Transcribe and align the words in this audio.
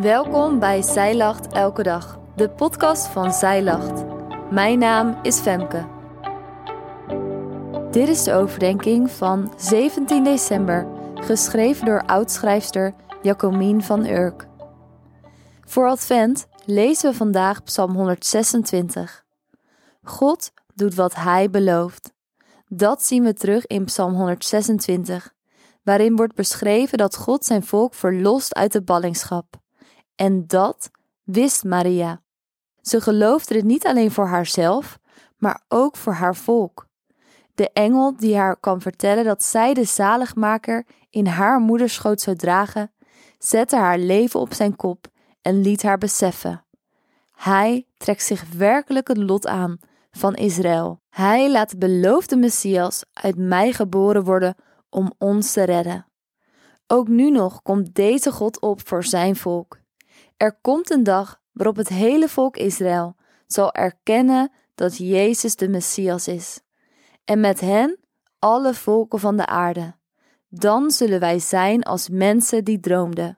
Welkom 0.00 0.58
bij 0.58 0.82
Zij 0.82 1.16
Lacht 1.16 1.52
Elke 1.52 1.82
Dag, 1.82 2.18
de 2.36 2.50
podcast 2.50 3.06
van 3.06 3.32
Zij 3.32 3.62
Lacht. 3.62 4.04
Mijn 4.50 4.78
naam 4.78 5.18
is 5.22 5.38
Femke. 5.38 5.86
Dit 7.90 8.08
is 8.08 8.22
de 8.22 8.32
overdenking 8.32 9.10
van 9.10 9.52
17 9.56 10.24
december, 10.24 10.86
geschreven 11.14 11.86
door 11.86 12.02
oudschrijfster 12.02 12.94
Jacomien 13.22 13.82
van 13.82 14.06
Urk. 14.06 14.46
Voor 15.64 15.88
Advent 15.88 16.46
lezen 16.64 17.10
we 17.10 17.16
vandaag 17.16 17.62
Psalm 17.62 17.94
126. 17.94 19.24
God 20.02 20.50
doet 20.74 20.94
wat 20.94 21.14
Hij 21.14 21.50
belooft. 21.50 22.12
Dat 22.68 23.02
zien 23.02 23.24
we 23.24 23.32
terug 23.32 23.66
in 23.66 23.84
Psalm 23.84 24.14
126, 24.14 25.34
waarin 25.82 26.16
wordt 26.16 26.34
beschreven 26.34 26.98
dat 26.98 27.16
God 27.16 27.44
zijn 27.44 27.62
volk 27.62 27.94
verlost 27.94 28.54
uit 28.54 28.72
de 28.72 28.82
ballingschap. 28.82 29.66
En 30.18 30.46
dat 30.46 30.90
wist 31.22 31.64
Maria. 31.64 32.22
Ze 32.80 33.00
geloofde 33.00 33.54
het 33.54 33.64
niet 33.64 33.86
alleen 33.86 34.10
voor 34.10 34.26
haarzelf, 34.26 34.98
maar 35.36 35.62
ook 35.68 35.96
voor 35.96 36.12
haar 36.12 36.36
volk. 36.36 36.86
De 37.54 37.70
engel 37.72 38.16
die 38.16 38.36
haar 38.36 38.56
kan 38.56 38.80
vertellen 38.80 39.24
dat 39.24 39.42
zij 39.42 39.74
de 39.74 39.84
zaligmaker 39.84 40.86
in 41.10 41.26
haar 41.26 41.60
moederschoot 41.60 42.20
zou 42.20 42.36
dragen, 42.36 42.92
zette 43.38 43.76
haar 43.76 43.98
leven 43.98 44.40
op 44.40 44.54
zijn 44.54 44.76
kop 44.76 45.06
en 45.42 45.60
liet 45.60 45.82
haar 45.82 45.98
beseffen. 45.98 46.64
Hij 47.34 47.86
trekt 47.96 48.22
zich 48.22 48.44
werkelijk 48.56 49.08
het 49.08 49.16
lot 49.18 49.46
aan 49.46 49.78
van 50.10 50.34
Israël. 50.34 51.00
Hij 51.10 51.50
laat 51.50 51.70
de 51.70 51.78
beloofde 51.78 52.36
Messias 52.36 53.04
uit 53.12 53.36
mij 53.36 53.72
geboren 53.72 54.24
worden 54.24 54.54
om 54.90 55.12
ons 55.18 55.52
te 55.52 55.62
redden. 55.62 56.06
Ook 56.86 57.08
nu 57.08 57.30
nog 57.30 57.62
komt 57.62 57.94
deze 57.94 58.32
God 58.32 58.60
op 58.60 58.88
voor 58.88 59.04
zijn 59.04 59.36
volk. 59.36 59.78
Er 60.38 60.58
komt 60.60 60.90
een 60.90 61.02
dag 61.02 61.40
waarop 61.52 61.76
het 61.76 61.88
hele 61.88 62.28
volk 62.28 62.56
Israël 62.56 63.16
zal 63.46 63.72
erkennen 63.72 64.52
dat 64.74 64.96
Jezus 64.96 65.56
de 65.56 65.68
Messias 65.68 66.28
is. 66.28 66.60
En 67.24 67.40
met 67.40 67.60
hen 67.60 67.98
alle 68.38 68.74
volken 68.74 69.18
van 69.18 69.36
de 69.36 69.46
aarde. 69.46 69.94
Dan 70.48 70.90
zullen 70.90 71.20
wij 71.20 71.38
zijn 71.38 71.82
als 71.82 72.08
mensen 72.08 72.64
die 72.64 72.80
droomden. 72.80 73.36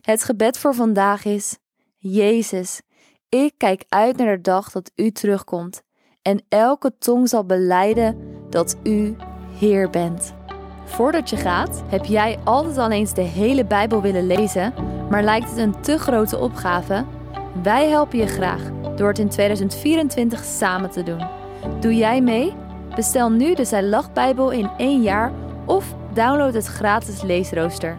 Het 0.00 0.24
gebed 0.24 0.58
voor 0.58 0.74
vandaag 0.74 1.24
is: 1.24 1.58
Jezus, 1.96 2.80
ik 3.28 3.54
kijk 3.56 3.84
uit 3.88 4.16
naar 4.16 4.36
de 4.36 4.40
dag 4.40 4.70
dat 4.70 4.90
U 4.94 5.10
terugkomt 5.10 5.82
en 6.22 6.44
elke 6.48 6.98
tong 6.98 7.28
zal 7.28 7.44
beleiden 7.44 8.18
dat 8.50 8.76
U 8.82 9.16
Heer 9.58 9.90
bent. 9.90 10.34
Voordat 10.84 11.30
je 11.30 11.36
gaat, 11.36 11.82
heb 11.86 12.04
jij 12.04 12.38
altijd 12.44 12.78
al 12.78 12.90
eens 12.90 13.14
de 13.14 13.22
hele 13.22 13.66
Bijbel 13.66 14.02
willen 14.02 14.26
lezen, 14.26 14.74
maar 15.10 15.22
lijkt 15.22 15.48
het 15.48 15.58
een 15.58 15.80
te 15.80 15.98
grote 15.98 16.38
opgave? 16.38 17.04
Wij 17.62 17.88
helpen 17.88 18.18
je 18.18 18.26
graag 18.26 18.62
door 18.96 19.08
het 19.08 19.18
in 19.18 19.28
2024 19.28 20.44
samen 20.44 20.90
te 20.90 21.02
doen. 21.02 21.26
Doe 21.80 21.96
jij 21.96 22.20
mee? 22.20 22.54
Bestel 22.94 23.30
nu 23.30 23.54
de 23.54 23.64
Zij 23.64 23.82
Lacht 23.82 24.12
Bijbel 24.12 24.50
in 24.50 24.70
één 24.76 25.02
jaar 25.02 25.32
of 25.64 25.94
download 26.12 26.54
het 26.54 26.66
gratis 26.66 27.22
leesrooster. 27.22 27.98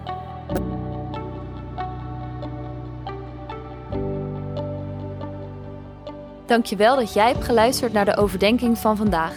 Dankjewel 6.46 6.96
dat 6.96 7.14
jij 7.14 7.32
hebt 7.32 7.44
geluisterd 7.44 7.94
naar 7.94 8.06
de 8.06 8.18
overdenking 8.18 8.78
van 8.78 8.98
vandaag. 8.98 9.34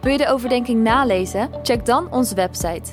Wil 0.00 0.12
je 0.12 0.18
de 0.18 0.28
overdenking 0.28 0.82
nalezen? 0.82 1.50
Check 1.62 1.86
dan 1.86 2.12
onze 2.12 2.34
website. 2.34 2.92